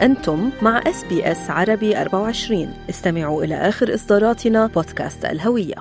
[0.00, 5.74] أنتم مع SBS عربي 24 استمعوا إلى آخر إصداراتنا بودكاست الهوية.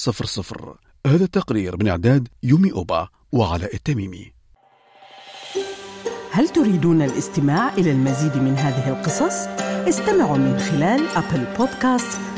[1.08, 4.34] هذا التقرير من إعداد يومي أوبا وعلاء التميمي.
[6.32, 9.48] هل تريدون الاستماع إلى المزيد من هذه القصص؟
[9.88, 12.27] استمعوا من خلال Apple Podcast،